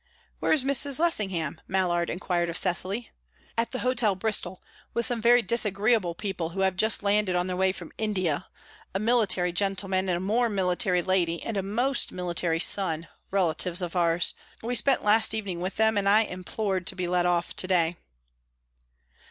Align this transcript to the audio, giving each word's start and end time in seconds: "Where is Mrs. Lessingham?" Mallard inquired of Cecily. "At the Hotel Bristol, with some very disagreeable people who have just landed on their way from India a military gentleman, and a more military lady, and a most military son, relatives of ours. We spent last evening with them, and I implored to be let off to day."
"Where 0.39 0.51
is 0.51 0.63
Mrs. 0.63 0.97
Lessingham?" 0.97 1.61
Mallard 1.67 2.09
inquired 2.09 2.49
of 2.49 2.57
Cecily. 2.57 3.11
"At 3.55 3.69
the 3.69 3.77
Hotel 3.85 4.15
Bristol, 4.15 4.59
with 4.95 5.05
some 5.05 5.21
very 5.21 5.43
disagreeable 5.43 6.15
people 6.15 6.49
who 6.49 6.61
have 6.61 6.75
just 6.75 7.03
landed 7.03 7.35
on 7.35 7.45
their 7.45 7.55
way 7.55 7.71
from 7.71 7.91
India 7.99 8.47
a 8.95 8.99
military 8.99 9.51
gentleman, 9.51 10.09
and 10.09 10.17
a 10.17 10.19
more 10.19 10.49
military 10.49 11.03
lady, 11.03 11.43
and 11.43 11.55
a 11.55 11.61
most 11.61 12.11
military 12.11 12.59
son, 12.59 13.09
relatives 13.29 13.79
of 13.83 13.95
ours. 13.95 14.33
We 14.63 14.73
spent 14.73 15.03
last 15.03 15.35
evening 15.35 15.61
with 15.61 15.75
them, 15.75 15.99
and 15.99 16.09
I 16.09 16.21
implored 16.23 16.87
to 16.87 16.95
be 16.95 17.05
let 17.05 17.27
off 17.27 17.55
to 17.55 17.67
day." 17.67 17.95